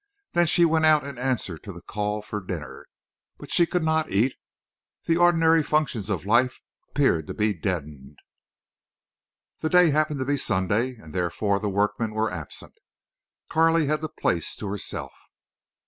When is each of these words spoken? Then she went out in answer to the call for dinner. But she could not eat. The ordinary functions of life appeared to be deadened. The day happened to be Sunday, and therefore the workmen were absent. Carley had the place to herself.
Then 0.31 0.47
she 0.47 0.65
went 0.65 0.83
out 0.83 1.03
in 1.03 1.19
answer 1.19 1.59
to 1.59 1.71
the 1.71 1.79
call 1.83 2.23
for 2.23 2.41
dinner. 2.41 2.87
But 3.37 3.51
she 3.51 3.67
could 3.67 3.83
not 3.83 4.09
eat. 4.09 4.33
The 5.05 5.15
ordinary 5.15 5.61
functions 5.61 6.09
of 6.09 6.25
life 6.25 6.59
appeared 6.89 7.27
to 7.27 7.35
be 7.35 7.53
deadened. 7.53 8.17
The 9.59 9.69
day 9.69 9.91
happened 9.91 10.17
to 10.17 10.25
be 10.25 10.37
Sunday, 10.37 10.95
and 10.95 11.13
therefore 11.13 11.59
the 11.59 11.69
workmen 11.69 12.15
were 12.15 12.31
absent. 12.33 12.73
Carley 13.47 13.85
had 13.85 14.01
the 14.01 14.09
place 14.09 14.55
to 14.55 14.67
herself. 14.69 15.13